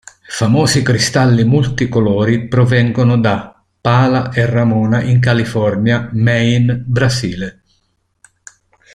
Famosi 0.31 0.81
cristalli 0.81 1.43
multicolori 1.45 2.47
provengono 2.47 3.19
da: 3.19 3.63
Pala 3.81 4.31
e 4.31 4.47
Ramona 4.47 4.99
in 5.03 5.19
California, 5.19 6.09
Maine, 6.13 6.73
Brasile. 6.83 7.61